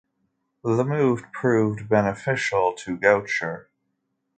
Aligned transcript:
The 0.63 0.83
move 0.83 1.25
proved 1.31 1.87
beneficial 1.87 2.75
for 2.75 2.93
Goucher. 2.93 3.67